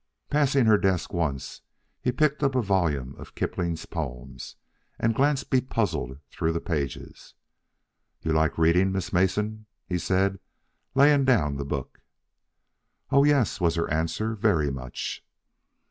[0.31, 1.61] Passing her desk, once,
[2.01, 4.55] he picked up a volume of Kipling's poems
[4.97, 7.35] and glanced bepuzzled through the pages.
[8.23, 10.39] "You like reading, Miss Mason?" he said,
[10.95, 12.03] laying the book down.
[13.19, 15.23] "Oh, yes," was her answer; "very much."